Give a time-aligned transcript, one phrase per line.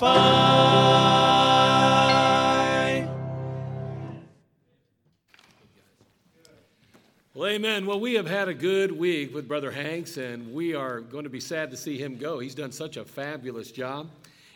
[0.00, 1.50] by.
[7.34, 7.86] Well, amen.
[7.86, 11.30] Well, we have had a good week with Brother Hanks, and we are going to
[11.30, 12.38] be sad to see him go.
[12.38, 14.10] He's done such a fabulous job.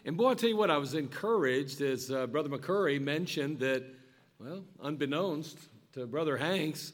[0.05, 3.85] And boy, I'll tell you what, I was encouraged as uh, Brother McCurry mentioned that,
[4.39, 5.59] well, unbeknownst
[5.93, 6.93] to Brother Hanks,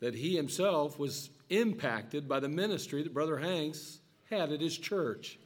[0.00, 3.98] that he himself was impacted by the ministry that Brother Hanks
[4.30, 5.38] had at his church.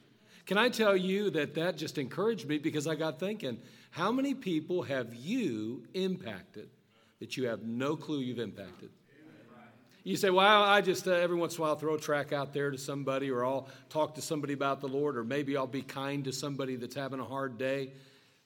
[0.49, 3.59] Can I tell you that that just encouraged me because I got thinking,
[3.91, 6.71] how many people have you impacted
[7.19, 8.89] that you have no clue you've impacted?
[10.03, 12.51] You say, well, I just uh, every once in a while throw a track out
[12.51, 15.83] there to somebody, or I'll talk to somebody about the Lord, or maybe I'll be
[15.83, 17.91] kind to somebody that's having a hard day.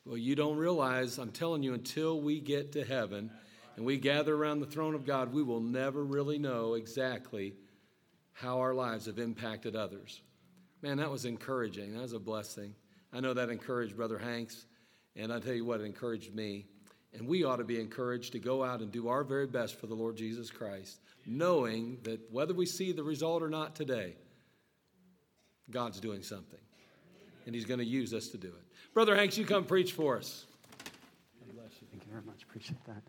[0.04, 3.32] Well, you don't realize, I'm telling you, until we get to heaven
[3.78, 7.54] and we gather around the throne of God, we will never really know exactly
[8.34, 10.20] how our lives have impacted others.
[10.84, 11.94] Man, that was encouraging.
[11.94, 12.76] That was a blessing.
[13.14, 14.66] I know that encouraged Brother Hanks,
[15.16, 16.66] and I tell you what, it encouraged me.
[17.14, 19.88] And we ought to be encouraged to go out and do our very best for
[19.88, 24.16] the Lord Jesus Christ, knowing that whether we see the result or not today,
[25.72, 26.60] God's doing something.
[27.46, 28.94] And He's going to use us to do it.
[28.94, 30.46] Brother Hanks, you come preach for us.
[31.54, 31.88] Bless you.
[31.92, 32.44] Thank you very much.
[32.44, 33.04] Appreciate that.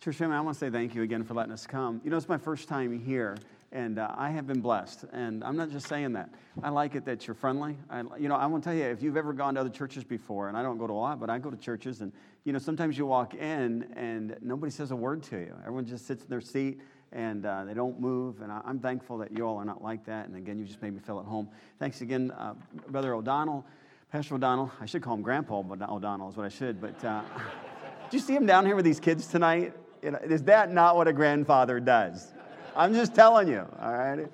[0.00, 2.00] Church family, I want to say thank you again for letting us come.
[2.04, 3.36] You know, it's my first time here,
[3.72, 5.04] and uh, I have been blessed.
[5.12, 6.28] And I'm not just saying that.
[6.62, 7.76] I like it that you're friendly.
[7.88, 10.04] I, you know, I want to tell you, if you've ever gone to other churches
[10.04, 12.12] before, and I don't go to a lot, but I go to churches, and,
[12.44, 15.54] you know, sometimes you walk in and nobody says a word to you.
[15.62, 16.80] Everyone just sits in their seat
[17.12, 18.40] and uh, they don't move.
[18.42, 20.26] And I, am thankful that you all are not like that.
[20.26, 21.48] And again, you just made me feel at home.
[21.78, 22.54] Thanks again, uh,
[22.88, 23.66] Brother O'Donnell,
[24.10, 24.70] Pastor O'Donnell.
[24.80, 26.80] I should call him Grandpa but O'Donnell, is what I should.
[26.80, 27.22] But uh,
[28.10, 29.74] did you see him down here with these kids tonight?
[30.02, 32.32] Is that not what a grandfather does?
[32.76, 34.26] I'm just telling you, all right?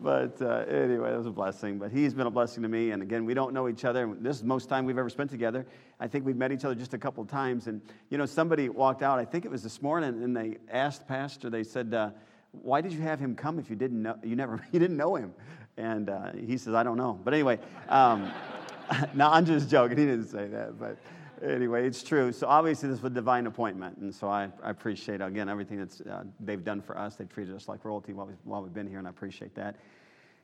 [0.00, 1.78] But uh, anyway, it was a blessing.
[1.78, 2.90] But he's been a blessing to me.
[2.90, 4.14] And again, we don't know each other.
[4.20, 5.64] This is the most time we've ever spent together.
[6.00, 7.68] I think we've met each other just a couple of times.
[7.68, 7.80] And,
[8.10, 11.48] you know, somebody walked out, I think it was this morning, and they asked Pastor,
[11.48, 12.10] they said, uh,
[12.50, 15.14] why did you have him come if you didn't know, you never, you didn't know
[15.16, 15.32] him?
[15.76, 17.18] And uh, he says, I don't know.
[17.24, 17.58] But anyway,
[17.88, 18.30] um,
[19.14, 19.96] no, I'm just joking.
[19.96, 20.78] He didn't say that.
[20.78, 20.98] But
[21.44, 22.32] anyway, it's true.
[22.32, 23.98] So obviously, this was a divine appointment.
[23.98, 27.16] And so I, I appreciate, again, everything that uh, they've done for us.
[27.16, 29.76] They've treated us like royalty while, we, while we've been here, and I appreciate that.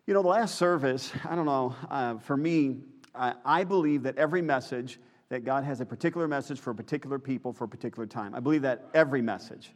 [0.07, 2.79] You know, the last service, I don't know, uh, for me,
[3.15, 7.19] I, I believe that every message, that God has a particular message for a particular
[7.19, 8.35] people for a particular time.
[8.35, 9.73] I believe that every message.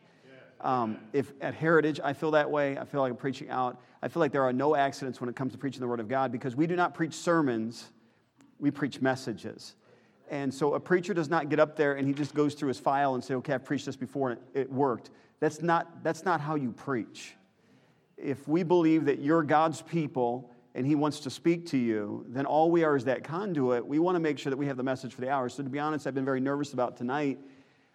[0.61, 2.79] Um, if at Heritage, I feel that way.
[2.79, 3.81] I feel like I'm preaching out.
[4.03, 6.09] I feel like there are no accidents when it comes to preaching the Word of
[6.09, 7.91] God because we do not preach sermons,
[8.59, 9.75] we preach messages.
[10.31, 12.79] And so a preacher does not get up there and he just goes through his
[12.79, 15.11] file and say, okay, I've preached this before and it, worked.
[15.41, 17.35] That's not, that's not how you preach.
[18.17, 22.47] If we believe that you're God's people and he wants to speak to you, then
[22.47, 23.87] all we are is that conduit.
[23.87, 25.49] We want to make sure that we have the message for the hour.
[25.49, 27.39] So to be honest, I've been very nervous about tonight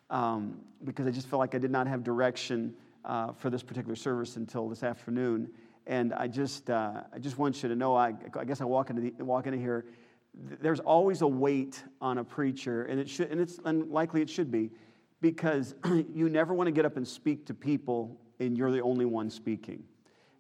[0.10, 2.74] um, because I just felt like I did not have direction
[3.06, 5.50] uh, for this particular service until this afternoon.
[5.88, 8.92] And I just, uh, I just want you to know, I, I guess I walk
[8.92, 9.86] into, the, walk into here
[10.34, 14.52] there's always a weight on a preacher, and it should, and it's unlikely it should
[14.52, 14.72] be,
[15.22, 15.76] because
[16.14, 19.30] you never want to get up and speak to people and you're the only one
[19.30, 19.84] speaking.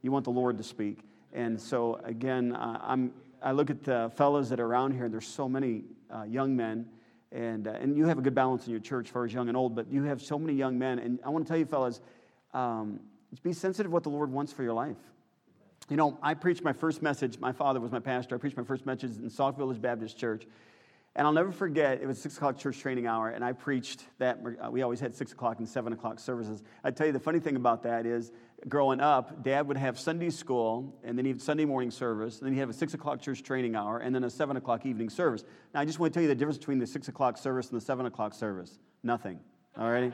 [0.01, 0.99] You want the Lord to speak.
[1.33, 5.13] And so again, uh, I'm, I look at the fellows that are around here, and
[5.13, 6.87] there's so many uh, young men,
[7.31, 9.49] and, uh, and you have a good balance in your church as far as young
[9.49, 10.99] and old, but you have so many young men.
[10.99, 12.01] And I want to tell you, fellas,
[12.53, 12.99] um,
[13.43, 14.97] be sensitive what the Lord wants for your life.
[15.89, 17.39] You know, I preached my first message.
[17.39, 18.35] My father was my pastor.
[18.35, 20.45] I preached my first message in Sauk Village Baptist Church.
[21.15, 24.39] And I'll never forget, it was 6 o'clock church training hour, and I preached that.
[24.63, 26.63] Uh, we always had 6 o'clock and 7 o'clock services.
[26.83, 28.31] I tell you, the funny thing about that is,
[28.67, 32.53] growing up, dad would have Sunday school, and then he'd Sunday morning service, and then
[32.53, 35.43] he'd have a 6 o'clock church training hour, and then a 7 o'clock evening service.
[35.73, 37.81] Now, I just want to tell you the difference between the 6 o'clock service and
[37.81, 39.39] the 7 o'clock service nothing.
[39.77, 40.13] All righty?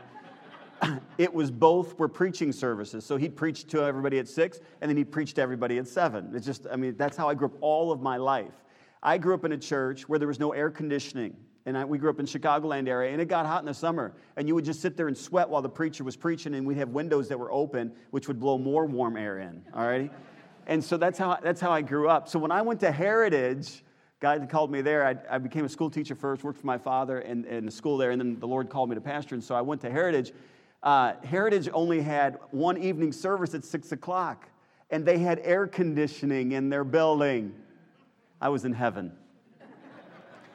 [1.17, 3.05] it was both were preaching services.
[3.05, 6.31] So he'd preach to everybody at six, and then he'd preach to everybody at seven.
[6.33, 8.53] It's just, I mean, that's how I grew up all of my life.
[9.01, 11.35] I grew up in a church where there was no air conditioning.
[11.67, 14.13] And I, we grew up in Chicagoland area, and it got hot in the summer.
[14.35, 16.77] And you would just sit there and sweat while the preacher was preaching, and we'd
[16.77, 19.63] have windows that were open, which would blow more warm air in.
[19.73, 20.09] All righty?
[20.67, 22.27] And so that's how, that's how I grew up.
[22.27, 23.83] So when I went to Heritage,
[24.19, 25.05] God called me there.
[25.05, 27.97] I, I became a school teacher first, worked for my father in, in the school
[27.97, 29.35] there, and then the Lord called me to pastor.
[29.35, 30.31] And so I went to Heritage.
[30.85, 34.47] Uh, Heritage only had one evening service at 6 o'clock,
[34.91, 37.55] and they had air conditioning in their building.
[38.39, 39.11] I was in heaven.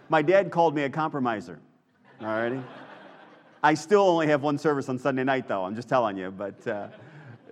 [0.08, 1.58] My dad called me a compromiser.
[2.20, 2.62] All righty.
[3.62, 5.64] I still only have one service on Sunday night, though.
[5.64, 6.30] I'm just telling you.
[6.30, 6.86] But uh,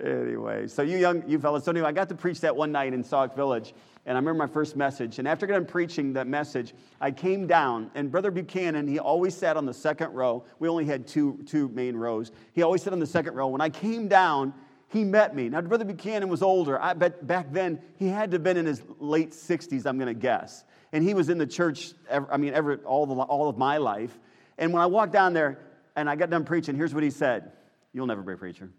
[0.01, 2.93] anyway, so you young, you fellas, so anyway, I got to preach that one night
[2.93, 3.75] in Sauk Village,
[4.07, 5.19] and I remember my first message.
[5.19, 8.99] And after I got done preaching that message, I came down, and Brother Buchanan, he
[8.99, 10.45] always sat on the second row.
[10.59, 12.33] We only had two, two main rows.
[12.53, 13.49] He always sat on the second row.
[13.49, 14.55] When I came down,
[14.89, 15.49] he met me.
[15.49, 16.81] Now, Brother Buchanan was older.
[16.81, 20.07] I bet back then he had to have been in his late 60s, I'm going
[20.07, 20.65] to guess.
[20.93, 23.77] And he was in the church, ever, I mean, ever, all, the, all of my
[23.77, 24.19] life.
[24.57, 25.59] And when I walked down there
[25.97, 27.53] and I got done preaching, here's what he said
[27.93, 28.71] You'll never be a preacher.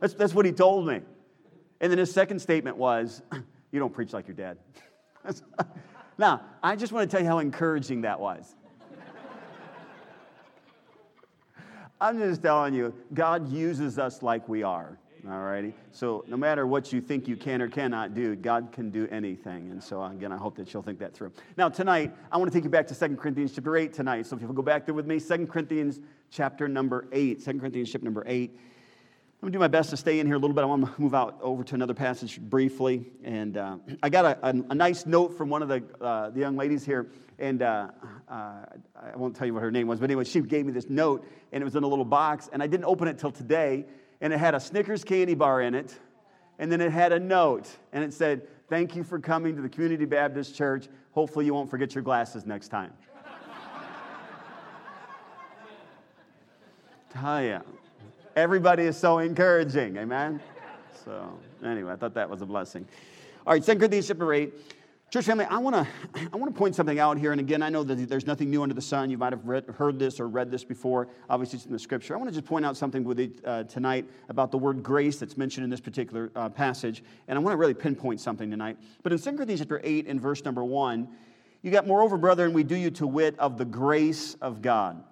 [0.00, 1.00] That's, that's what he told me.
[1.80, 3.22] And then his second statement was,
[3.70, 4.58] You don't preach like your dad.
[6.18, 8.54] now, I just want to tell you how encouraging that was.
[12.00, 14.98] I'm just telling you, God uses us like we are.
[15.28, 15.74] All righty.
[15.90, 19.70] So no matter what you think you can or cannot do, God can do anything.
[19.70, 21.32] And so again, I hope that you'll think that through.
[21.56, 24.26] Now tonight, I want to take you back to 2 Corinthians chapter 8 tonight.
[24.26, 26.00] So if you'll go back there with me, 2 Corinthians
[26.30, 27.44] chapter number 8.
[27.44, 28.58] 2 Corinthians chapter number 8.
[29.38, 30.62] I'm going to do my best to stay in here a little bit.
[30.62, 33.06] I want to move out over to another passage briefly.
[33.22, 36.40] And uh, I got a, a, a, nice note from one of the, uh, the
[36.40, 37.06] young ladies here.
[37.38, 37.86] And uh,
[38.28, 40.90] uh, I won't tell you what her name was, but anyway, she gave me this
[40.90, 42.50] note, and it was in a little box.
[42.52, 43.86] And I didn't open it till today.
[44.20, 45.96] And it had a Snickers candy bar in it.
[46.58, 47.68] And then it had a note.
[47.92, 50.88] And it said, Thank you for coming to the Community Baptist Church.
[51.12, 52.92] Hopefully, you won't forget your glasses next time.
[57.12, 57.77] Tell you.
[58.38, 59.96] Everybody is so encouraging.
[59.96, 60.40] Amen?
[61.04, 62.86] So, anyway, I thought that was a blessing.
[63.44, 64.54] All right, 2 Corinthians chapter 8.
[65.10, 65.88] Church family, I want to
[66.32, 68.62] I want to point something out here, and again, I know that there's nothing new
[68.62, 69.10] under the sun.
[69.10, 71.08] You might have read, heard this or read this before.
[71.28, 72.14] Obviously, it's in the Scripture.
[72.14, 75.18] I want to just point out something with it uh, tonight about the word grace
[75.18, 78.76] that's mentioned in this particular uh, passage, and I want to really pinpoint something tonight.
[79.02, 81.08] But in 2 Corinthians chapter 8 and verse number one,
[81.62, 85.02] you got, moreover, brethren, we do you to wit of the grace of God.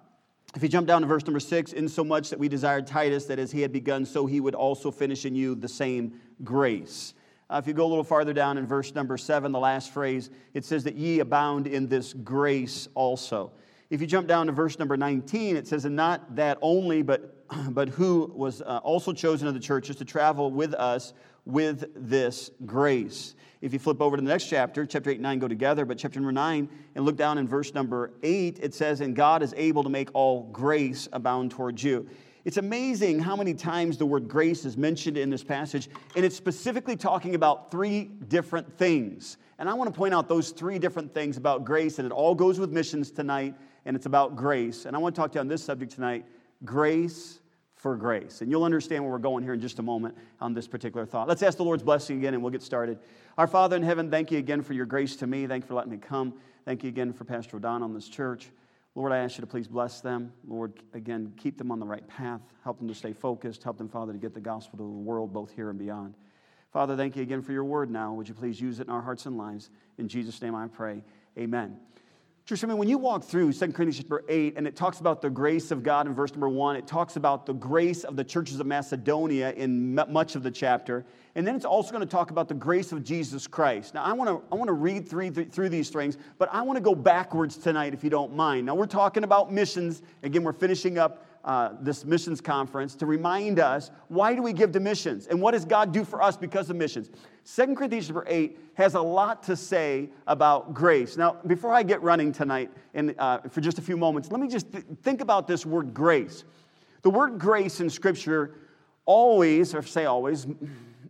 [0.57, 3.25] If you jump down to verse number six, in so much that we desired Titus
[3.25, 7.13] that as he had begun, so he would also finish in you the same grace.
[7.47, 10.31] Uh, if you go a little farther down in verse number seven, the last phrase,
[10.55, 13.51] it says that ye abound in this grace also.
[13.91, 17.36] If you jump down to verse number 19, it says, And not that only, but,
[17.69, 21.13] but who was uh, also chosen of the churches to travel with us
[21.45, 23.35] with this grace.
[23.61, 25.97] If you flip over to the next chapter, chapter 8 and 9 go together, but
[25.97, 29.53] chapter number 9, and look down in verse number 8, it says, And God is
[29.57, 32.07] able to make all grace abound towards you.
[32.45, 36.35] It's amazing how many times the word grace is mentioned in this passage, and it's
[36.35, 39.37] specifically talking about three different things.
[39.59, 42.35] And I want to point out those three different things about grace, and it all
[42.35, 44.85] goes with missions tonight, and it's about grace.
[44.85, 46.25] And I want to talk to you on this subject tonight
[46.65, 47.39] grace
[47.75, 48.41] for grace.
[48.41, 51.27] And you'll understand where we're going here in just a moment on this particular thought.
[51.27, 52.99] Let's ask the Lord's blessing again and we'll get started.
[53.37, 55.45] Our Father in heaven, thank you again for your grace to me.
[55.45, 56.33] Thank you for letting me come.
[56.65, 58.49] Thank you again for Pastor O'Donnell on this church.
[58.95, 60.33] Lord, I ask you to please bless them.
[60.47, 62.41] Lord, again, keep them on the right path.
[62.63, 63.63] Help them to stay focused.
[63.63, 66.15] Help them, Father, to get the gospel to the world, both here and beyond.
[66.73, 68.11] Father, thank you again for your word now.
[68.13, 69.69] Would you please use it in our hearts and lives?
[69.99, 71.03] In Jesus' name I pray.
[71.37, 71.79] Amen.
[72.47, 75.21] Church, I mean, when you walk through 2 Corinthians chapter 8 and it talks about
[75.21, 78.23] the grace of God in verse number 1, it talks about the grace of the
[78.23, 81.05] churches of Macedonia in much of the chapter.
[81.35, 83.95] And then it's also going to talk about the grace of Jesus Christ.
[83.95, 86.77] Now, I want to, I want to read through, through these things, but I want
[86.77, 88.67] to go backwards tonight if you don't mind.
[88.67, 90.01] Now, we're talking about missions.
[90.23, 94.71] Again, we're finishing up uh, this missions conference to remind us why do we give
[94.71, 97.09] to missions and what does God do for us because of missions.
[97.55, 101.15] 2 Corinthians 8 has a lot to say about grace.
[101.15, 104.49] Now, before I get running tonight and uh, for just a few moments, let me
[104.49, 106.43] just th- think about this word grace.
[107.03, 108.55] The word grace in Scripture
[109.05, 110.45] always, or say always,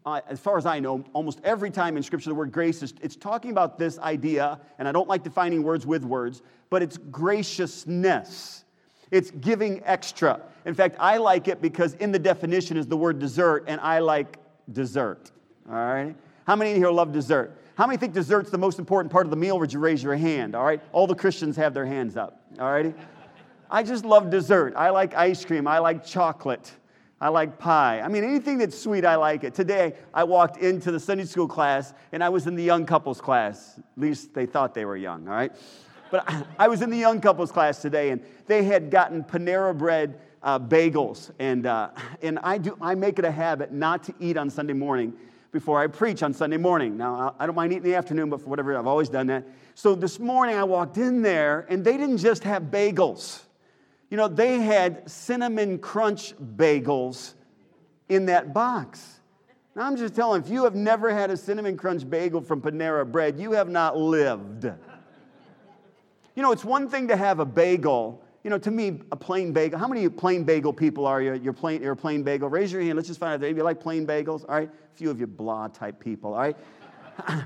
[0.05, 2.93] uh, as far as I know, almost every time in Scripture the word grace is
[3.01, 6.97] it's talking about this idea, and I don't like defining words with words, but it's
[6.97, 8.63] graciousness.
[9.09, 10.41] It's giving extra.
[10.65, 13.99] In fact, I like it because in the definition is the word dessert, and I
[13.99, 14.37] like
[14.71, 15.31] dessert.
[15.67, 16.15] All right?
[16.47, 17.51] How many in here love dessert?
[17.75, 19.59] How many think dessert's the most important part of the meal?
[19.59, 20.55] Would you raise your hand?
[20.55, 20.81] All right?
[20.93, 22.41] All the Christians have their hands up.
[22.57, 22.93] All righty?
[23.69, 24.73] I just love dessert.
[24.77, 25.67] I like ice cream.
[25.67, 26.71] I like chocolate.
[27.19, 27.99] I like pie.
[27.99, 29.55] I mean, anything that's sweet, I like it.
[29.55, 33.19] Today, I walked into the Sunday school class and I was in the young couples
[33.19, 33.77] class.
[33.77, 35.51] At least they thought they were young, all right?
[36.11, 40.17] But I was in the young couples class today, and they had gotten Panera bread
[40.41, 41.29] uh, bagels.
[41.39, 41.89] And, uh,
[42.21, 45.13] and I, do, I make it a habit not to eat on Sunday morning
[45.51, 46.97] before I preach on Sunday morning.
[46.97, 49.45] Now, I don't mind eating in the afternoon, but for whatever, I've always done that.
[49.75, 53.41] So this morning I walked in there, and they didn't just have bagels.
[54.09, 57.33] You know, they had cinnamon crunch bagels
[58.09, 59.19] in that box.
[59.75, 63.09] Now, I'm just telling, if you have never had a cinnamon crunch bagel from Panera
[63.09, 64.63] Bread, you have not lived.
[66.35, 68.23] You know, it's one thing to have a bagel.
[68.47, 69.77] You know, to me, a plain bagel.
[69.77, 71.33] How many plain bagel people are you?
[71.33, 72.47] You're plain, you're a plain bagel.
[72.47, 72.95] Raise your hand.
[72.95, 73.45] Let's just find out.
[73.45, 74.69] If you like plain bagels, all right?
[74.69, 76.55] A few of you blah type people, all right?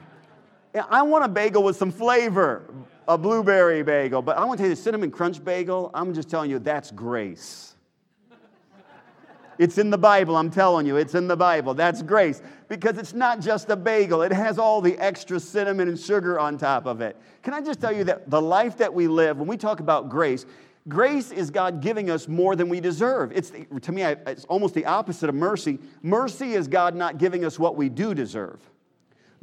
[0.91, 2.71] I want a bagel with some flavor,
[3.07, 4.21] a blueberry bagel.
[4.21, 5.89] But I want to tell you, the cinnamon crunch bagel.
[5.95, 7.73] I'm just telling you, that's grace.
[9.57, 11.73] It's in the Bible, I'm telling you, it's in the Bible.
[11.73, 15.99] That's grace because it's not just a bagel, it has all the extra cinnamon and
[15.99, 17.17] sugar on top of it.
[17.41, 20.07] Can I just tell you that the life that we live, when we talk about
[20.09, 20.45] grace,
[20.87, 23.31] Grace is God giving us more than we deserve.
[23.33, 25.77] It's the, to me, it's almost the opposite of mercy.
[26.01, 28.59] Mercy is God not giving us what we do deserve.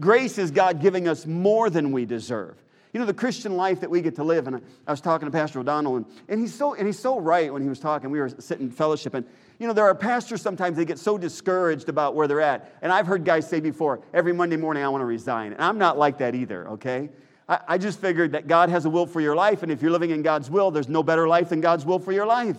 [0.01, 2.57] Grace is God giving us more than we deserve.
[2.93, 5.33] You know, the Christian life that we get to live, and I was talking to
[5.33, 8.11] Pastor O'Donnell, and, and, he's, so, and he's so right when he was talking.
[8.11, 9.27] We were sitting in fellowship, and
[9.59, 12.73] you know, there are pastors sometimes they get so discouraged about where they're at.
[12.81, 15.53] And I've heard guys say before, every Monday morning I want to resign.
[15.53, 17.11] And I'm not like that either, okay?
[17.49, 19.91] I, I just figured that God has a will for your life, and if you're
[19.91, 22.59] living in God's will, there's no better life than God's will for your life.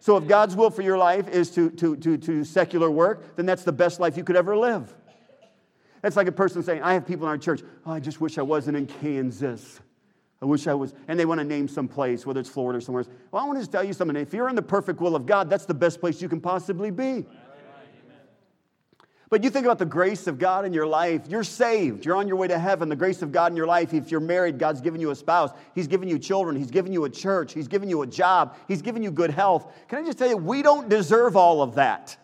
[0.00, 3.46] So if God's will for your life is to, to, to, to secular work, then
[3.46, 4.92] that's the best life you could ever live.
[6.00, 8.36] That's like a person saying, I have people in our church, oh, I just wish
[8.36, 9.80] I wasn't in Kansas.
[10.42, 12.80] I wish I was, and they want to name some place, whether it's Florida or
[12.80, 13.12] somewhere else.
[13.30, 14.16] Well, I want to just tell you something.
[14.16, 16.90] If you're in the perfect will of God, that's the best place you can possibly
[16.90, 17.24] be.
[19.32, 21.22] But you think about the grace of God in your life.
[21.26, 22.04] You're saved.
[22.04, 22.90] You're on your way to heaven.
[22.90, 23.94] The grace of God in your life.
[23.94, 25.52] If you're married, God's given you a spouse.
[25.74, 26.54] He's given you children.
[26.54, 27.54] He's given you a church.
[27.54, 28.58] He's given you a job.
[28.68, 29.72] He's given you good health.
[29.88, 32.14] Can I just tell you, we don't deserve all of that.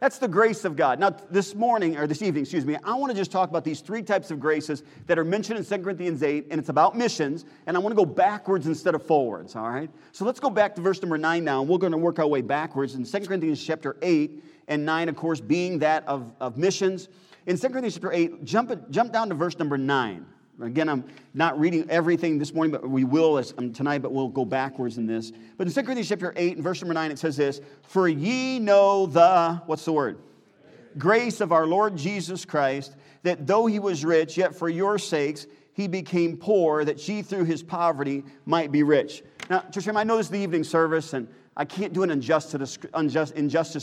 [0.00, 0.98] That's the grace of God.
[0.98, 3.80] Now, this morning, or this evening, excuse me, I want to just talk about these
[3.80, 7.44] three types of graces that are mentioned in 2 Corinthians 8, and it's about missions,
[7.66, 9.90] and I want to go backwards instead of forwards, all right?
[10.12, 12.28] So let's go back to verse number 9 now, and we're going to work our
[12.28, 16.56] way backwards in 2 Corinthians chapter 8 and 9, of course, being that of, of
[16.56, 17.08] missions.
[17.46, 20.26] In 2 Corinthians chapter 8, jump, jump down to verse number 9.
[20.60, 21.04] Again, I'm
[21.34, 24.98] not reading everything this morning, but we will as, um, tonight, but we'll go backwards
[24.98, 25.32] in this.
[25.56, 28.58] But in 2 Corinthians chapter 8 and verse number 9, it says this For ye
[28.58, 30.18] know the, what's the word?
[30.96, 35.46] Grace of our Lord Jesus Christ, that though he was rich, yet for your sakes
[35.72, 39.22] he became poor that she through his poverty might be rich.
[39.48, 41.28] Now, family, I know this is the evening service, and
[41.58, 42.58] I can't do an injustice to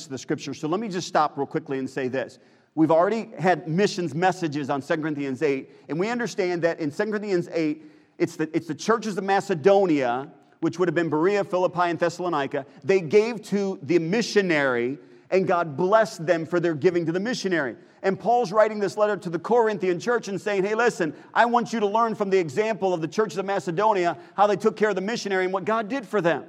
[0.10, 2.40] the scripture, so let me just stop real quickly and say this.
[2.74, 7.04] We've already had missions messages on 2 Corinthians 8, and we understand that in 2
[7.08, 7.84] Corinthians 8,
[8.18, 10.30] it's the, it's the churches of Macedonia,
[10.62, 12.66] which would have been Berea, Philippi, and Thessalonica.
[12.86, 14.98] They gave to the missionary,
[15.30, 17.76] and God blessed them for their giving to the missionary.
[18.04, 21.74] And Paul's writing this letter to the Corinthian church and saying, Hey, listen, I want
[21.74, 24.90] you to learn from the example of the churches of Macedonia how they took care
[24.90, 26.46] of the missionary and what God did for them.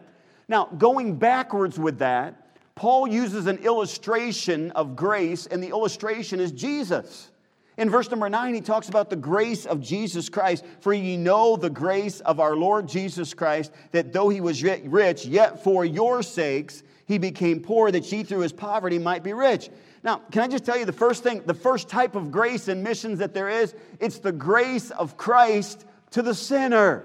[0.49, 2.43] Now, going backwards with that,
[2.75, 7.31] Paul uses an illustration of grace, and the illustration is Jesus.
[7.79, 10.65] In verse number nine, he talks about the grace of Jesus Christ.
[10.81, 15.27] For ye know the grace of our Lord Jesus Christ, that though he was rich,
[15.27, 19.69] yet for your sakes he became poor, that ye through his poverty might be rich.
[20.03, 22.83] Now, can I just tell you the first thing, the first type of grace and
[22.83, 23.75] missions that there is?
[24.01, 27.05] It's the grace of Christ to the sinner.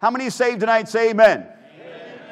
[0.00, 1.46] How many saved tonight say amen?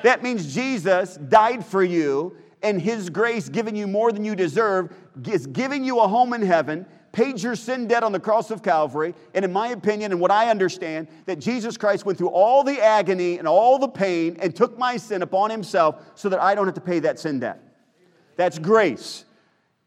[0.03, 4.95] That means Jesus died for you, and his grace, giving you more than you deserve,
[5.27, 8.63] is giving you a home in heaven paid your sin debt on the cross of
[8.63, 9.15] Calvary.
[9.35, 12.81] And in my opinion, and what I understand, that Jesus Christ went through all the
[12.81, 16.67] agony and all the pain and took my sin upon himself so that I don't
[16.67, 17.61] have to pay that sin debt.
[18.37, 19.25] That's grace.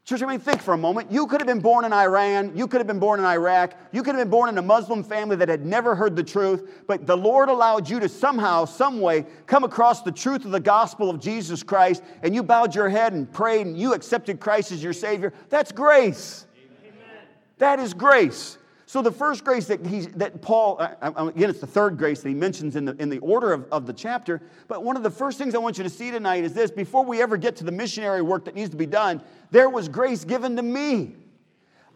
[0.04, 1.10] Church, I mean, think for a moment.
[1.10, 2.54] You could have been born in Iran.
[2.54, 3.74] You could have been born in Iraq.
[3.90, 6.82] You could have been born in a Muslim family that had never heard the truth.
[6.86, 10.60] But the Lord allowed you to somehow, some way, come across the truth of the
[10.60, 12.02] gospel of Jesus Christ.
[12.22, 15.32] And you bowed your head and prayed and you accepted Christ as your Savior.
[15.48, 16.44] That's grace.
[16.82, 17.26] Amen.
[17.56, 18.58] That is grace.
[18.94, 22.34] So the first grace that, he, that Paul, again, it's the third grace that he
[22.36, 24.40] mentions in the, in the order of, of the chapter.
[24.68, 27.04] But one of the first things I want you to see tonight is this before
[27.04, 30.24] we ever get to the missionary work that needs to be done, there was grace
[30.24, 31.16] given to me.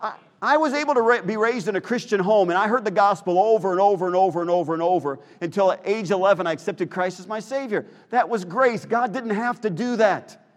[0.01, 2.91] I, I was able to be raised in a Christian home, and I heard the
[2.91, 6.53] gospel over and over and over and over and over until at age 11 I
[6.53, 7.87] accepted Christ as my Savior.
[8.11, 8.85] That was grace.
[8.85, 10.48] God didn't have to do that.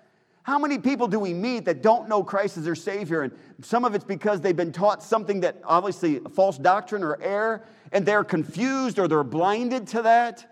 [0.43, 3.21] How many people do we meet that don't know Christ as their Savior?
[3.21, 7.63] And some of it's because they've been taught something that obviously false doctrine or error,
[7.91, 10.47] and they're confused or they're blinded to that.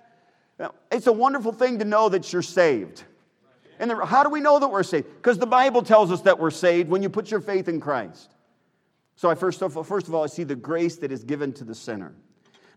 [0.92, 3.04] It's a wonderful thing to know that you're saved.
[3.80, 5.08] And how do we know that we're saved?
[5.16, 8.36] Because the Bible tells us that we're saved when you put your faith in Christ.
[9.16, 11.54] So I first of all, first of all, I see the grace that is given
[11.54, 12.14] to the sinner.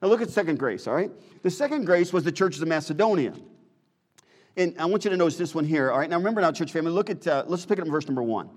[0.01, 1.11] Now look at second grace, all right?
[1.42, 3.35] The second grace was the churches of Macedonia.
[4.56, 5.90] And I want you to notice this one here.
[5.90, 7.92] All right, now remember now, church family, look at, uh, let's pick it up in
[7.92, 8.50] verse number one.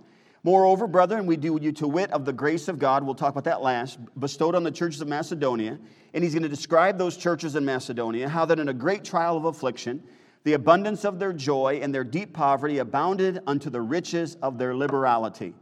[0.44, 3.46] Moreover, brethren, we do you to wit of the grace of God, we'll talk about
[3.46, 5.80] that last, bestowed on the churches of Macedonia.
[6.14, 9.38] And he's going to describe those churches in Macedonia, how that in a great trial
[9.38, 10.04] of affliction,
[10.44, 14.76] the abundance of their joy and their deep poverty abounded unto the riches of their
[14.76, 15.56] liberality.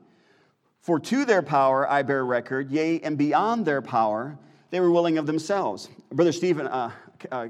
[0.82, 4.38] For to their power I bear record, yea, and beyond their power,
[4.70, 5.88] they were willing of themselves.
[6.12, 6.92] Brother Stephen, uh,
[7.32, 7.48] uh,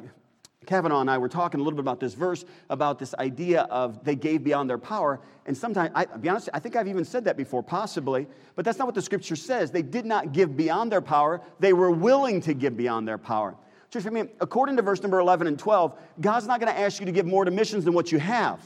[0.66, 4.04] Kavanaugh and I were talking a little bit about this verse, about this idea of
[4.04, 5.20] they gave beyond their power.
[5.46, 8.66] And sometimes, I, will be honest, I think I've even said that before, possibly, but
[8.66, 9.72] that's not what the scripture says.
[9.72, 13.56] They did not give beyond their power, they were willing to give beyond their power.
[13.92, 17.00] Church, I mean, according to verse number 11 and 12, God's not going to ask
[17.00, 18.60] you to give more to missions than what you have,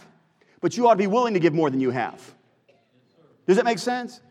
[0.62, 2.34] but you ought to be willing to give more than you have.
[3.46, 4.22] Does that make sense?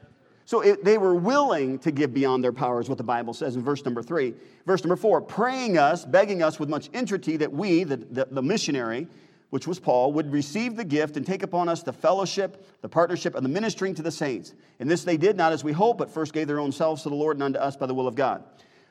[0.46, 3.62] So it, they were willing to give beyond their powers, what the Bible says in
[3.62, 4.32] verse number three.
[4.64, 8.42] Verse number four, praying us, begging us with much entreaty that we, the, the, the
[8.42, 9.08] missionary,
[9.50, 13.34] which was Paul, would receive the gift and take upon us the fellowship, the partnership,
[13.34, 14.54] and the ministering to the saints.
[14.78, 17.08] And this they did not as we hoped, but first gave their own selves to
[17.08, 18.44] the Lord and unto us by the will of God.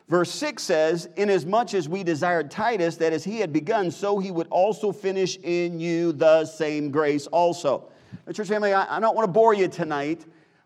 [0.10, 4.30] Verse 6 says, Inasmuch as we desired Titus, that as he had begun, so he
[4.30, 7.89] would also finish in you the same grace also.
[8.28, 10.26] Now, church family, I, I don't want to bore you tonight,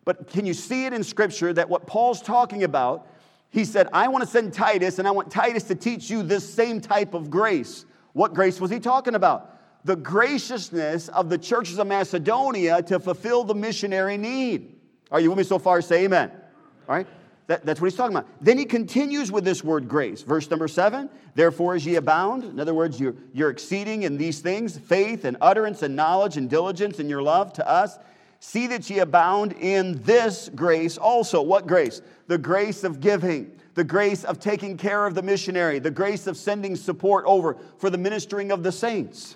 [0.09, 3.05] but can you see it in Scripture that what Paul's talking about,
[3.51, 6.51] he said, I want to send Titus and I want Titus to teach you this
[6.51, 7.85] same type of grace.
[8.13, 9.55] What grace was he talking about?
[9.85, 14.79] The graciousness of the churches of Macedonia to fulfill the missionary need.
[15.11, 15.79] Are you with me so far?
[15.79, 16.31] Say amen.
[16.31, 17.05] All right?
[17.45, 18.27] That, that's what he's talking about.
[18.41, 20.23] Then he continues with this word grace.
[20.23, 24.39] Verse number seven, therefore as ye abound, in other words, you're, you're exceeding in these
[24.39, 27.99] things faith and utterance and knowledge and diligence in your love to us
[28.39, 31.41] See that ye abound in this grace also.
[31.41, 32.01] What grace?
[32.27, 36.37] The grace of giving, the grace of taking care of the missionary, the grace of
[36.37, 39.35] sending support over for the ministering of the saints.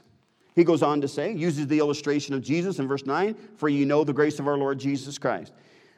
[0.56, 3.86] He goes on to say, uses the illustration of Jesus in verse 9, for ye
[3.86, 5.52] know the grace of our Lord Jesus Christ.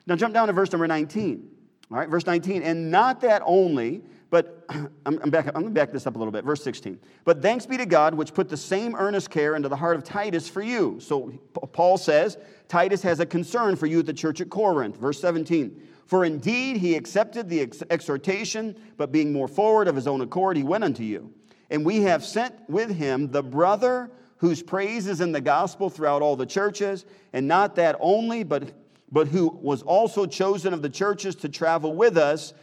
[0.07, 1.49] Now jump down to verse number 19.
[1.91, 4.01] All right, verse 19, and not that only,
[4.35, 6.43] But I'm, I'm back, I'm going to back this up a little bit.
[6.43, 6.99] Verse 16.
[7.23, 10.03] But thanks be to God, which put the same earnest care into the heart of
[10.03, 10.99] Titus for you.
[10.99, 11.31] So
[11.71, 14.97] Paul says, Titus has a concern for you at the church at Corinth.
[14.97, 15.81] Verse 17.
[16.05, 20.57] For indeed he accepted the ex- exhortation, but being more forward of his own accord,
[20.57, 21.31] he went unto you.
[21.69, 26.21] And we have sent with him the brother whose praise is in the gospel throughout
[26.21, 28.73] all the churches, and not that only, but,
[29.13, 32.53] but who was also chosen of the churches to travel with us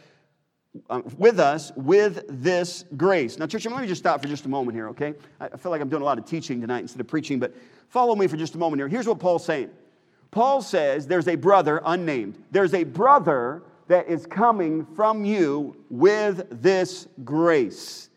[0.89, 3.37] uh, with us with this grace.
[3.37, 5.13] Now, church, let me just stop for just a moment here, okay?
[5.39, 7.53] I feel like I'm doing a lot of teaching tonight instead of preaching, but
[7.89, 8.87] follow me for just a moment here.
[8.87, 9.69] Here's what Paul's saying
[10.31, 16.61] Paul says there's a brother unnamed, there's a brother that is coming from you with
[16.61, 18.09] this grace.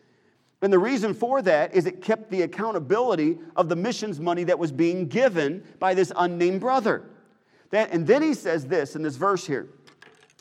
[0.61, 4.57] And the reason for that is it kept the accountability of the missions money that
[4.57, 7.03] was being given by this unnamed brother.
[7.69, 9.67] That, and then he says this in this verse here.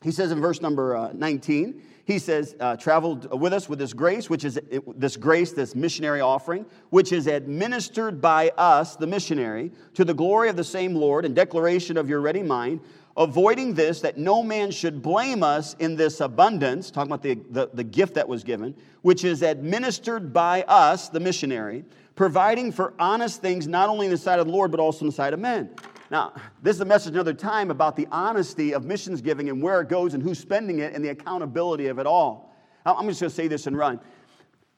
[0.02, 3.92] He says in verse number uh, 19, he says, uh, traveled with us with this
[3.92, 4.60] grace, which is
[4.94, 10.48] this grace, this missionary offering, which is administered by us, the missionary, to the glory
[10.48, 12.78] of the same Lord and declaration of your ready mind,
[13.16, 17.70] avoiding this, that no man should blame us in this abundance, talking about the, the,
[17.74, 23.42] the gift that was given, which is administered by us, the missionary, providing for honest
[23.42, 25.40] things not only in the sight of the Lord, but also in the sight of
[25.40, 25.70] men.
[26.10, 29.80] Now, this is a message another time about the honesty of missions giving and where
[29.80, 32.54] it goes and who's spending it and the accountability of it all.
[32.84, 34.00] I'm just going to say this and run.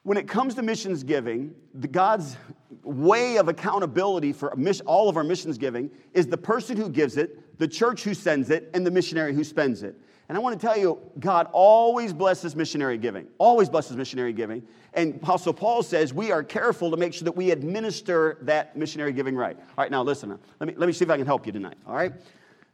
[0.04, 2.36] When it comes to missions giving, the God's
[2.82, 7.58] way of accountability for all of our missions giving is the person who gives it,
[7.58, 10.00] the church who sends it, and the missionary who spends it.
[10.28, 14.62] And I want to tell you, God always blesses missionary giving, always blesses missionary giving.
[14.92, 19.12] And Apostle Paul says we are careful to make sure that we administer that missionary
[19.12, 19.56] giving right.
[19.56, 21.78] All right, now listen, let me, let me see if I can help you tonight,
[21.86, 22.12] all right?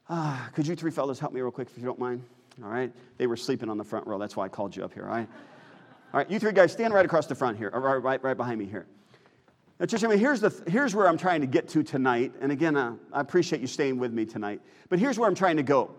[0.09, 2.23] Uh, could you three fellas help me real quick if you don't mind?
[2.63, 2.93] All right?
[3.19, 5.15] They were sleeping on the front row, that's why I called you up here, all
[5.15, 5.29] right?
[6.13, 8.59] All right, you three guys, stand right across the front here, or right, right, behind
[8.59, 8.87] me here.
[9.79, 12.33] Now, church, I mean, here's, the, here's where I'm trying to get to tonight.
[12.41, 14.61] And again, uh, I appreciate you staying with me tonight.
[14.89, 15.91] But here's where I'm trying to go.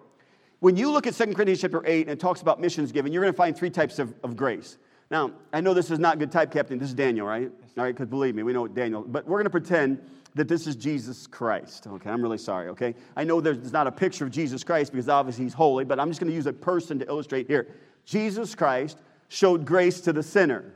[0.60, 3.22] When you look at 2 Corinthians chapter 8 and it talks about missions given, you're
[3.22, 4.78] going to find three types of, of grace.
[5.12, 6.80] Now, I know this is not good typecasting.
[6.80, 7.52] This is Daniel, right?
[7.78, 9.04] All right, because believe me, we know Daniel.
[9.04, 10.02] But we're going to pretend
[10.34, 11.88] that this is Jesus Christ.
[11.88, 12.96] Okay, I'm really sorry, okay?
[13.16, 16.10] I know there's not a picture of Jesus Christ because obviously he's holy, but I'm
[16.10, 17.68] just going to use a person to illustrate here.
[18.06, 18.98] Jesus Christ
[19.30, 20.74] showed grace to the sinner.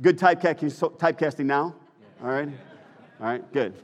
[0.00, 1.74] Good typecasting now?
[2.22, 2.48] All right?
[3.20, 3.74] All right, good.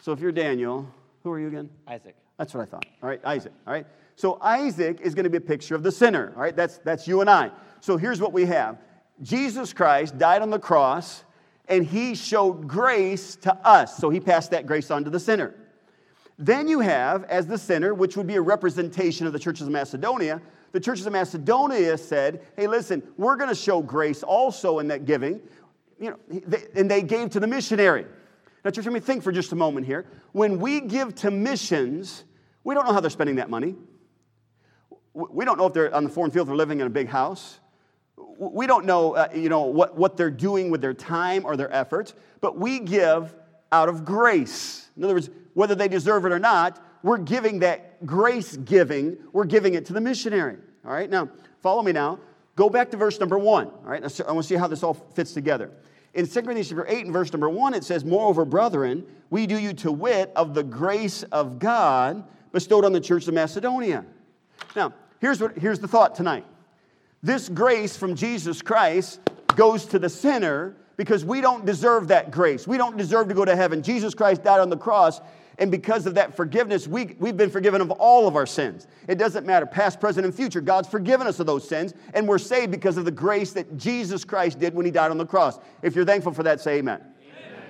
[0.00, 0.88] So if you're Daniel,
[1.22, 1.70] who are you again?
[1.86, 2.16] Isaac.
[2.38, 2.86] That's what I thought.
[3.02, 3.52] All right, Isaac.
[3.66, 3.86] All right.
[4.16, 6.32] So Isaac is going to be a picture of the sinner.
[6.36, 7.50] All right, that's, that's you and I.
[7.80, 8.78] So here's what we have
[9.22, 11.24] Jesus Christ died on the cross,
[11.68, 13.96] and he showed grace to us.
[13.96, 15.54] So he passed that grace on to the sinner.
[16.38, 19.72] Then you have, as the sinner, which would be a representation of the churches of
[19.72, 20.40] Macedonia,
[20.72, 25.04] the churches of Macedonia said, hey, listen, we're going to show grace also in that
[25.04, 25.40] giving.
[26.00, 26.42] You know,
[26.74, 28.06] and they gave to the missionary.
[28.64, 30.06] Now, church, let me think for just a moment here.
[30.32, 32.24] When we give to missions,
[32.64, 33.74] we don't know how they're spending that money.
[35.14, 37.58] We don't know if they're on the foreign field, they're living in a big house.
[38.38, 41.72] We don't know, uh, you know, what, what they're doing with their time or their
[41.72, 43.34] efforts, but we give
[43.72, 44.88] out of grace.
[44.96, 49.44] In other words, whether they deserve it or not, we're giving that grace giving, we're
[49.44, 50.56] giving it to the missionary.
[50.84, 51.28] All right, now,
[51.60, 52.20] follow me now.
[52.54, 53.66] Go back to verse number one.
[53.66, 55.70] All right, I want to see how this all fits together.
[56.14, 59.58] In 2 Corinthians chapter 8 and verse number 1, it says, Moreover, brethren, we do
[59.58, 64.04] you to wit of the grace of God bestowed on the church of Macedonia.
[64.76, 66.44] Now, here's, what, here's the thought tonight.
[67.22, 69.20] This grace from Jesus Christ
[69.56, 72.66] goes to the sinner because we don't deserve that grace.
[72.66, 73.82] We don't deserve to go to heaven.
[73.82, 75.20] Jesus Christ died on the cross,
[75.58, 78.86] and because of that forgiveness, we, we've been forgiven of all of our sins.
[79.08, 80.60] It doesn't matter, past, present, and future.
[80.60, 84.24] God's forgiven us of those sins, and we're saved because of the grace that Jesus
[84.24, 85.58] Christ did when He died on the cross.
[85.82, 87.00] If you're thankful for that, say amen.
[87.00, 87.62] amen.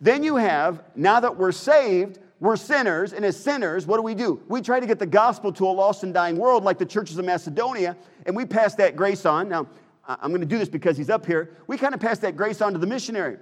[0.00, 4.14] Then you have, now that we're saved, we're sinners, and as sinners, what do we
[4.14, 4.40] do?
[4.48, 7.18] We try to get the gospel to a lost and dying world like the churches
[7.18, 7.96] of Macedonia,
[8.26, 9.48] and we pass that grace on.
[9.48, 9.66] Now,
[10.06, 11.50] I'm going to do this because he's up here.
[11.66, 13.38] We kind of pass that grace on to the missionary.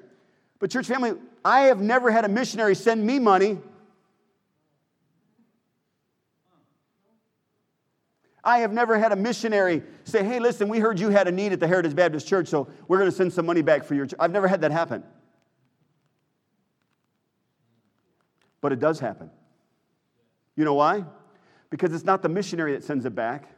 [0.58, 1.12] But, church family,
[1.44, 3.58] I have never had a missionary send me money.
[8.46, 11.52] I have never had a missionary say, hey, listen, we heard you had a need
[11.52, 14.06] at the Heritage Baptist Church, so we're going to send some money back for your
[14.06, 14.18] church.
[14.20, 15.02] I've never had that happen.
[18.60, 19.30] But it does happen.
[20.54, 21.04] You know why?
[21.70, 23.50] Because it's not the missionary that sends it back,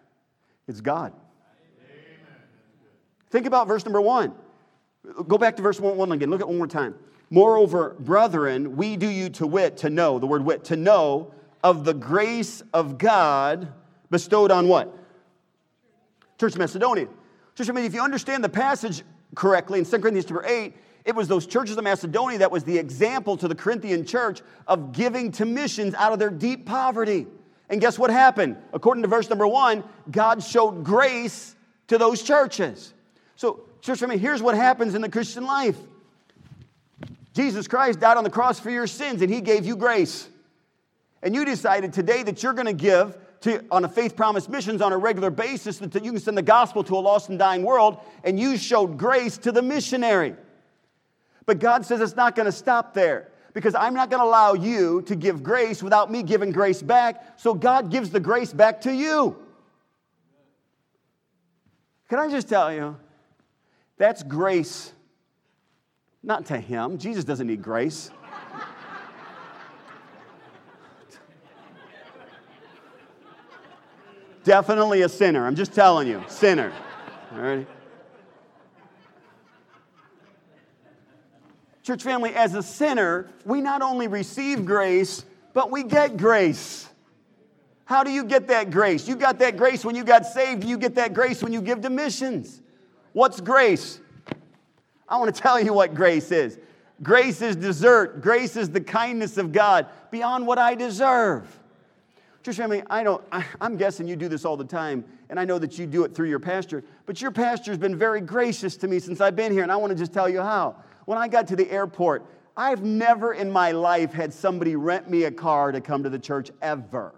[0.67, 1.13] it's God.
[1.13, 2.17] Amen.
[3.29, 4.33] Think about verse number one.
[5.29, 6.31] Go back to verse one, one again.
[6.31, 6.95] Look at it one more time.
[7.29, 11.85] Moreover, brethren, we do you to wit, to know, the word wit, to know of
[11.85, 13.75] the grace of God
[14.11, 14.95] bestowed on what?
[16.39, 17.09] Church of Macedonia.
[17.55, 19.03] Just I mean, if you understand the passage
[19.35, 22.77] correctly in 2 Corinthians chapter 8, it was those churches of Macedonia that was the
[22.79, 27.27] example to the Corinthian church of giving to missions out of their deep poverty.
[27.69, 28.57] And guess what happened?
[28.73, 31.55] According to verse number one, God showed grace
[31.89, 32.93] to those churches.
[33.37, 35.77] So, church, I mean, here's what happens in the Christian life
[37.35, 40.29] Jesus Christ died on the cross for your sins, and He gave you grace.
[41.23, 44.83] And you decided today that you're going to give to, on a faith promise missions
[44.83, 47.63] on a regular basis that you can send the gospel to a lost and dying
[47.63, 50.35] world, and you showed grace to the missionary.
[51.47, 54.53] But God says it's not going to stop there because I'm not going to allow
[54.53, 57.39] you to give grace without me giving grace back.
[57.39, 59.37] So God gives the grace back to you.
[62.09, 62.97] Can I just tell you?
[63.97, 64.93] That's grace,
[66.23, 66.99] not to Him.
[66.99, 68.11] Jesus doesn't need grace.
[74.49, 75.47] Definitely a sinner.
[75.47, 76.73] I'm just telling you, sinner.
[77.35, 77.67] All right?
[81.83, 86.89] Church family, as a sinner, we not only receive grace, but we get grace.
[87.85, 89.07] How do you get that grace?
[89.07, 90.65] You got that grace when you got saved.
[90.65, 92.63] You get that grace when you give to missions.
[93.13, 94.01] What's grace?
[95.07, 96.59] I want to tell you what grace is.
[97.03, 98.23] Grace is desert.
[98.23, 101.61] Grace is the kindness of God beyond what I deserve.
[102.49, 105.45] Church family, I don't, I, I'm guessing you do this all the time, and I
[105.45, 108.75] know that you do it through your pastor, but your pastor has been very gracious
[108.79, 111.19] to me since I've been here, and I want to just tell you how when
[111.19, 112.25] I got to the airport,
[112.57, 116.19] I've never in my life had somebody rent me a car to come to the
[116.19, 117.15] church ever.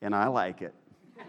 [0.00, 0.72] And I like it.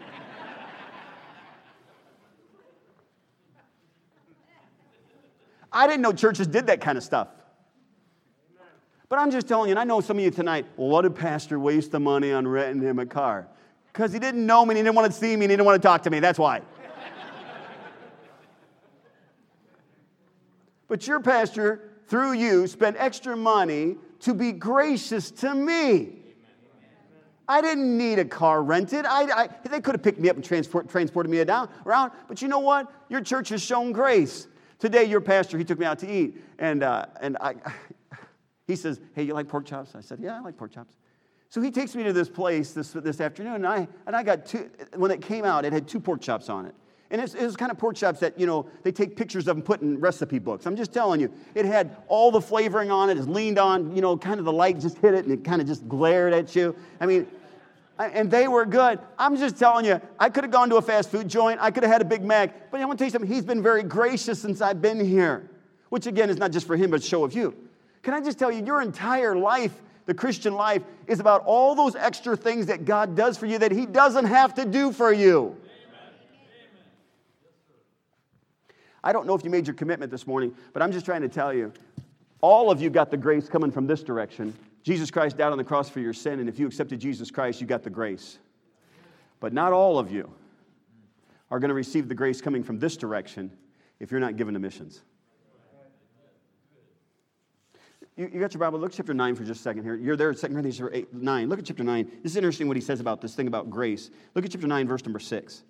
[5.70, 7.28] I didn't know churches did that kind of stuff.
[9.12, 11.14] But I'm just telling you, and I know some of you tonight, well, what did
[11.14, 13.46] Pastor waste the money on renting him a car?
[13.92, 15.66] Because he didn't know me, and he didn't want to see me, and he didn't
[15.66, 16.18] want to talk to me.
[16.18, 16.62] That's why.
[20.88, 26.14] But your pastor, through you, spent extra money to be gracious to me.
[27.46, 29.04] I didn't need a car rented.
[29.04, 32.12] I, I, they could have picked me up and transport, transported me down, around.
[32.28, 32.90] But you know what?
[33.10, 34.46] Your church has shown grace.
[34.78, 36.42] Today, your pastor, he took me out to eat.
[36.58, 37.56] And, uh, and I,
[38.66, 39.94] he says, Hey, you like pork chops?
[39.94, 40.96] I said, Yeah, I like pork chops.
[41.48, 43.56] So he takes me to this place this, this afternoon.
[43.56, 46.48] And I, and I got two, when it came out, it had two pork chops
[46.48, 46.74] on it.
[47.10, 49.64] And it's, it's kind of pork chops that, you know, they take pictures of and
[49.64, 50.64] put in recipe books.
[50.64, 53.18] I'm just telling you, it had all the flavoring on it.
[53.18, 55.60] It's leaned on, you know, kind of the light just hit it and it kind
[55.60, 56.74] of just glared at you.
[56.98, 57.26] I mean,
[57.98, 58.98] and they were good.
[59.18, 61.60] I'm just telling you, I could have gone to a fast food joint.
[61.60, 62.70] I could have had a Big Mac.
[62.70, 63.30] But I want to tell you something.
[63.30, 65.50] He's been very gracious since I've been here,
[65.90, 67.54] which again is not just for him, but show of you.
[68.02, 71.94] Can I just tell you, your entire life, the Christian life, is about all those
[71.94, 75.56] extra things that God does for you that He doesn't have to do for you.
[79.04, 81.28] I don't know if you made your commitment this morning, but I'm just trying to
[81.28, 81.72] tell you
[82.40, 84.54] all of you got the grace coming from this direction.
[84.82, 87.60] Jesus Christ died on the cross for your sin, and if you accepted Jesus Christ,
[87.60, 88.38] you got the grace.
[89.38, 90.32] But not all of you
[91.50, 93.50] are going to receive the grace coming from this direction
[94.00, 95.02] if you're not given to missions.
[98.16, 98.78] You, you, got your Bible.
[98.78, 99.94] Look at chapter 9 for just a second here.
[99.94, 101.48] You're there at 2 Corinthians 8, 9.
[101.48, 102.10] Look at chapter 9.
[102.22, 104.10] This is interesting what he says about this thing about grace.
[104.34, 105.62] Look at chapter 9, verse number 6.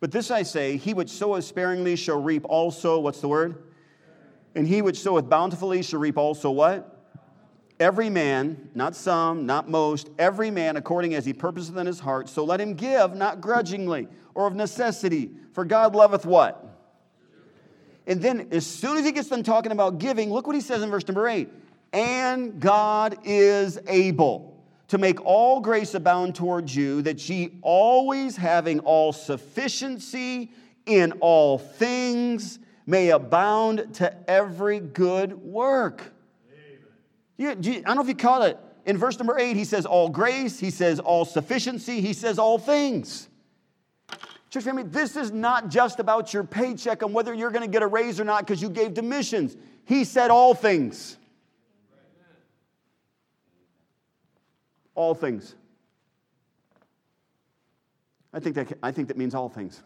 [0.00, 3.64] But this I say, he which soweth sparingly shall reap also, what's the word?
[4.54, 6.96] And he which soweth bountifully shall reap also what?
[7.78, 12.30] Every man, not some, not most, every man according as he purposeth in his heart,
[12.30, 16.66] so let him give, not grudgingly or of necessity, for God loveth what?
[18.06, 20.82] And then, as soon as he gets done talking about giving, look what he says
[20.82, 21.48] in verse number eight.
[21.92, 28.80] And God is able to make all grace abound towards you, that ye always having
[28.80, 30.50] all sufficiency
[30.86, 36.12] in all things may abound to every good work.
[37.36, 38.58] You, I don't know if you caught it.
[38.84, 42.58] In verse number eight, he says all grace, he says all sufficiency, he says all
[42.58, 43.28] things.
[44.50, 47.82] Church family, this is not just about your paycheck and whether you're going to get
[47.82, 49.56] a raise or not because you gave to missions.
[49.84, 51.16] He said all things.
[54.94, 55.54] All things.
[58.32, 59.82] I think that, I think that means all things.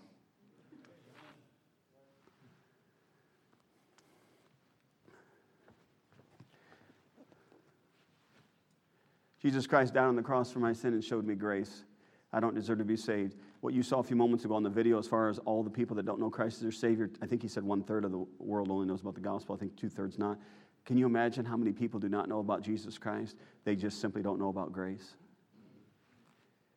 [9.41, 11.85] Jesus Christ died on the cross for my sin and showed me grace.
[12.33, 13.37] I don't deserve to be saved.
[13.61, 15.71] What you saw a few moments ago on the video, as far as all the
[15.71, 18.11] people that don't know Christ as their Savior, I think he said one third of
[18.11, 19.55] the world only knows about the gospel.
[19.55, 20.39] I think two thirds not.
[20.85, 23.37] Can you imagine how many people do not know about Jesus Christ?
[23.65, 25.15] They just simply don't know about grace.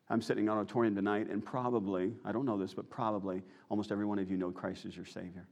[0.09, 3.91] I'm sitting in an auditorium tonight, and probably, I don't know this, but probably almost
[3.91, 5.45] every one of you know Christ is your Savior.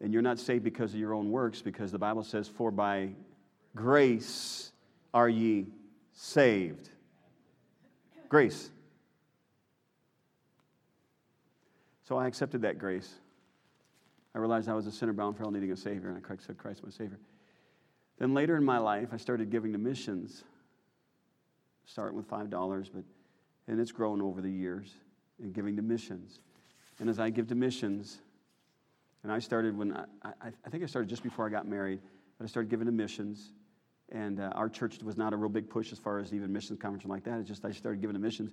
[0.00, 3.10] And you're not saved because of your own works, because the Bible says, For by
[3.74, 4.70] grace
[5.12, 5.66] are ye
[6.12, 6.90] saved.
[8.28, 8.70] Grace.
[12.06, 13.12] So I accepted that grace.
[14.34, 16.58] I realized I was a sinner bound for hell, needing a Savior, and I accepted
[16.58, 17.18] Christ my Savior.
[18.18, 20.44] Then later in my life, I started giving to missions,
[21.84, 22.50] starting with $5,
[22.92, 23.04] but,
[23.68, 24.92] and it's grown over the years,
[25.40, 26.40] and giving to missions.
[27.00, 28.20] And as I give to missions,
[29.22, 32.00] and I started when I, I, I think I started just before I got married,
[32.38, 33.52] but I started giving to missions.
[34.12, 36.78] And uh, our church was not a real big push as far as even missions
[36.78, 37.40] conference like that.
[37.40, 38.52] It's just I started giving to missions.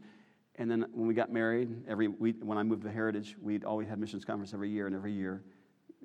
[0.55, 3.89] And then when we got married, every we, when I moved to Heritage, we'd always
[3.89, 5.43] had missions conference every year, and every year,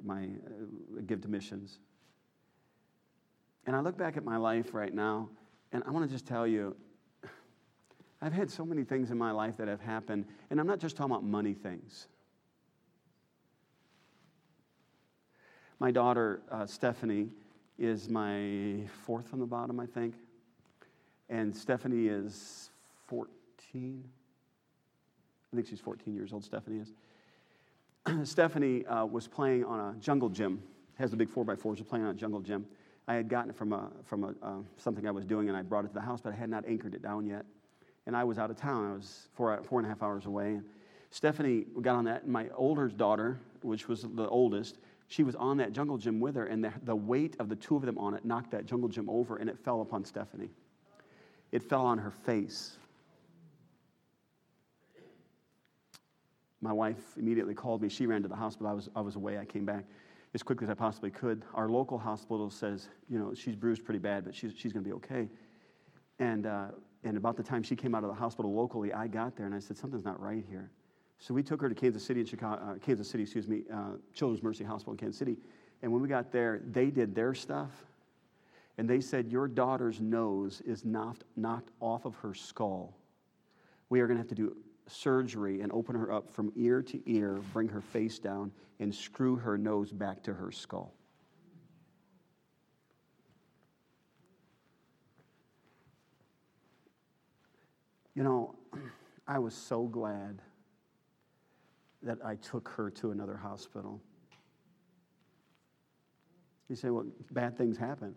[0.04, 1.78] my uh, give to missions.
[3.66, 5.28] And I look back at my life right now,
[5.72, 6.76] and I want to just tell you,
[8.22, 10.96] I've had so many things in my life that have happened, and I'm not just
[10.96, 12.06] talking about money things.
[15.78, 17.28] My daughter, uh, Stephanie,
[17.78, 20.14] is my fourth from the bottom, I think.
[21.28, 22.70] And Stephanie is
[23.08, 24.04] 14.
[25.52, 26.92] I think she's 14 years old, Stephanie is.
[28.24, 30.62] Stephanie uh, was playing on a jungle gym,
[30.98, 32.66] has the big 4x4s, was playing on a jungle gym.
[33.08, 35.62] I had gotten it from, a, from a, uh, something I was doing, and I
[35.62, 37.44] brought it to the house, but I had not anchored it down yet.
[38.06, 38.90] And I was out of town.
[38.90, 40.54] I was four, four and a half hours away.
[40.54, 40.64] And
[41.10, 44.78] Stephanie got on that, my older daughter, which was the oldest,
[45.08, 47.76] she was on that jungle gym with her, and the, the weight of the two
[47.76, 50.50] of them on it knocked that jungle gym over, and it fell upon Stephanie.
[51.52, 52.76] It fell on her face.
[56.60, 57.88] My wife immediately called me.
[57.88, 58.68] She ran to the hospital.
[58.68, 59.38] I was, I was away.
[59.38, 59.84] I came back
[60.34, 61.42] as quickly as I possibly could.
[61.54, 64.88] Our local hospital says, you know, she's bruised pretty bad, but she's, she's going to
[64.88, 65.28] be okay.
[66.18, 66.68] And, uh,
[67.04, 69.54] and about the time she came out of the hospital locally, I got there and
[69.54, 70.70] I said, something's not right here.
[71.18, 73.92] So we took her to Kansas City, in Chicago, uh, Kansas City, excuse me, uh,
[74.12, 75.36] Children's Mercy Hospital in Kansas City.
[75.82, 77.70] And when we got there, they did their stuff.
[78.78, 82.96] And they said, Your daughter's nose is knocked, knocked off of her skull.
[83.88, 84.56] We are going to have to do
[84.88, 89.36] surgery and open her up from ear to ear, bring her face down, and screw
[89.36, 90.94] her nose back to her skull.
[98.14, 98.54] You know,
[99.28, 100.40] I was so glad
[102.02, 104.00] that I took her to another hospital.
[106.68, 108.14] You say, well, bad things happen.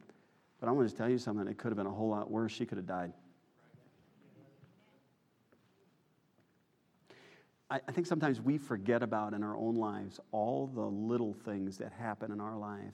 [0.59, 1.47] But I want to tell you something.
[1.47, 2.51] It could have been a whole lot worse.
[2.51, 3.13] She could have died.
[7.69, 11.77] I, I think sometimes we forget about in our own lives all the little things
[11.77, 12.93] that happen in our life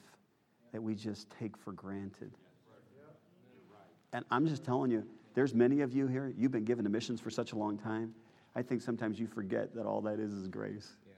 [0.72, 2.32] that we just take for granted.
[4.14, 7.20] And I'm just telling you, there's many of you here, you've been given to missions
[7.20, 8.14] for such a long time.
[8.56, 10.96] I think sometimes you forget that all that is is grace.
[11.06, 11.14] Yeah.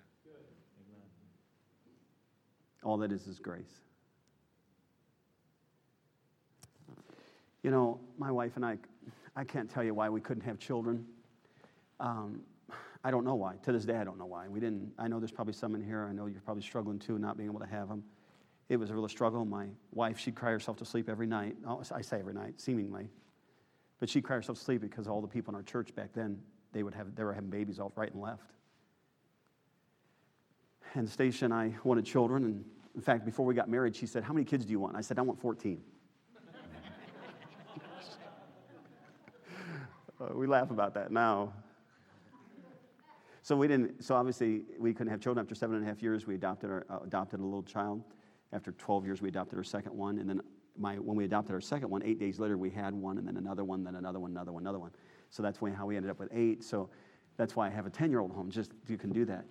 [2.83, 3.81] All that is is grace.
[7.61, 8.77] You know, my wife and I,
[9.35, 11.05] I can't tell you why we couldn't have children.
[11.99, 12.41] Um,
[13.07, 13.53] I don't know why.
[13.63, 14.49] To this day, I don't know why.
[14.49, 14.91] We didn't.
[14.99, 16.05] I know there's probably some in here.
[16.09, 18.03] I know you're probably struggling too, not being able to have them.
[18.67, 19.45] It was a real struggle.
[19.45, 21.55] My wife, she'd cry herself to sleep every night.
[21.65, 23.07] Oh, I say every night, seemingly,
[24.01, 26.37] but she'd cry herself to sleep because all the people in our church back then
[26.73, 28.51] they would have they were having babies all right and left.
[30.93, 34.25] And Stacia and I wanted children, and in fact, before we got married, she said,
[34.25, 35.81] "How many kids do you want?" I said, "I want 14."
[40.19, 41.53] uh, we laugh about that now.
[43.47, 44.03] So we didn't.
[44.03, 45.41] So obviously, we couldn't have children.
[45.41, 48.03] After seven and a half years, we adopted our uh, adopted a little child.
[48.51, 50.41] After 12 years, we adopted our second one, and then
[50.77, 53.37] my, when we adopted our second one, eight days later, we had one, and then
[53.37, 54.91] another one, then another one, another one, another one.
[55.29, 56.61] So that's how we ended up with eight.
[56.61, 56.89] So
[57.37, 58.51] that's why I have a 10 year old home.
[58.51, 59.45] Just you can do that.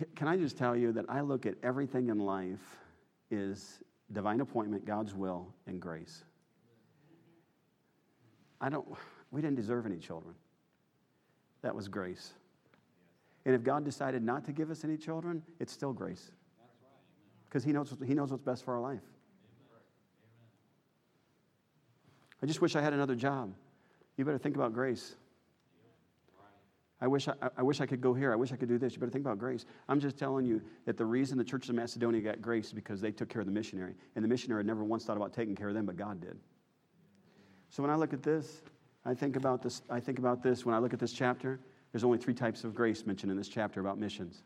[0.00, 2.80] C- can I just tell you that I look at everything in life
[3.30, 3.78] is
[4.10, 6.24] divine appointment, God's will, and grace.
[8.60, 8.88] I don't.
[9.30, 10.34] We didn't deserve any children.
[11.62, 12.34] That was grace.
[13.44, 16.30] And if God decided not to give us any children, it's still grace.
[17.48, 19.02] Because he knows, he knows what's best for our life.
[22.42, 23.54] I just wish I had another job.
[24.16, 25.14] You better think about grace.
[27.00, 28.32] I wish I, I, wish I could go here.
[28.32, 28.92] I wish I could do this.
[28.92, 29.66] You better think about grace.
[29.88, 33.00] I'm just telling you that the reason the church of Macedonia got grace is because
[33.00, 33.94] they took care of the missionary.
[34.14, 36.38] And the missionary had never once thought about taking care of them, but God did.
[37.70, 38.62] So when I look at this,
[39.04, 41.58] I think about this, I think about this when I look at this chapter.
[41.92, 44.44] There's only three types of grace mentioned in this chapter about missions.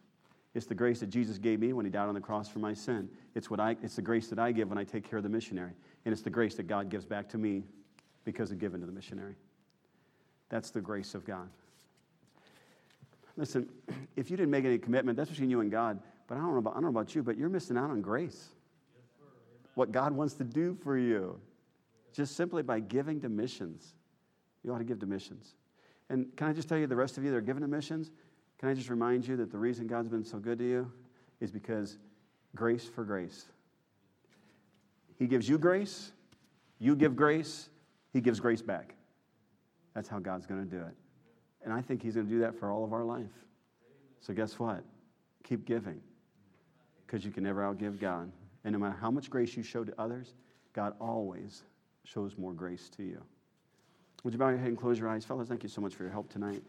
[0.54, 2.72] It's the grace that Jesus gave me when he died on the cross for my
[2.72, 3.10] sin.
[3.34, 5.28] It's, what I, it's the grace that I give when I take care of the
[5.28, 5.72] missionary.
[6.04, 7.62] And it's the grace that God gives back to me
[8.24, 9.36] because of giving to the missionary.
[10.48, 11.48] That's the grace of God.
[13.36, 13.68] Listen,
[14.16, 16.00] if you didn't make any commitment, that's between you and God.
[16.26, 18.00] But I don't know about, I don't know about you, but you're missing out on
[18.00, 18.48] grace.
[19.74, 21.38] What God wants to do for you,
[22.14, 23.94] just simply by giving to missions.
[24.66, 25.54] You ought to give to missions.
[26.10, 28.10] And can I just tell you, the rest of you that are giving to missions,
[28.58, 30.92] can I just remind you that the reason God's been so good to you
[31.40, 31.98] is because
[32.54, 33.46] grace for grace.
[35.18, 36.12] He gives you grace,
[36.78, 37.70] you give grace,
[38.12, 38.94] He gives grace back.
[39.94, 40.94] That's how God's going to do it.
[41.64, 43.32] And I think He's going to do that for all of our life.
[44.20, 44.82] So, guess what?
[45.44, 46.00] Keep giving
[47.06, 48.32] because you can never outgive God.
[48.64, 50.34] And no matter how much grace you show to others,
[50.72, 51.62] God always
[52.04, 53.22] shows more grace to you.
[54.26, 55.24] Would you bow your head and close your eyes?
[55.24, 56.60] Fellas, thank you so much for your help tonight.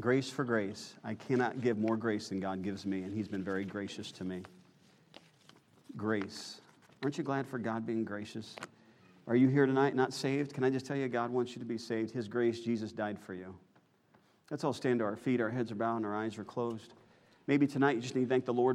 [0.00, 0.94] Grace for grace.
[1.04, 4.24] I cannot give more grace than God gives me, and He's been very gracious to
[4.24, 4.40] me.
[5.94, 6.62] Grace.
[7.02, 8.56] Aren't you glad for God being gracious?
[9.26, 10.54] Are you here tonight not saved?
[10.54, 12.12] Can I just tell you, God wants you to be saved.
[12.12, 13.54] His grace, Jesus died for you.
[14.50, 15.38] Let's all stand to our feet.
[15.38, 16.94] Our heads are bowed and our eyes are closed.
[17.46, 18.70] Maybe tonight you just need to thank the Lord.